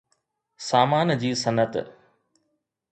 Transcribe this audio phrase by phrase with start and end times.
[0.69, 1.73] سامان جي صنعت